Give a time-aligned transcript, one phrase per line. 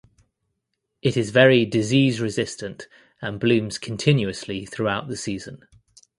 [1.03, 2.87] It is very disease resistant
[3.21, 5.67] and blooms continuously throughout the season.